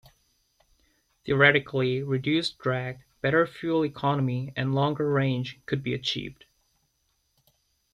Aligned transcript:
Theoretically, 1.25 2.01
reduced 2.01 2.57
drag, 2.57 3.03
better 3.21 3.45
fuel 3.45 3.85
economy 3.85 4.51
and 4.55 4.73
longer 4.73 5.07
range 5.07 5.59
could 5.67 5.83
be 5.83 5.93
achieved. 5.93 6.45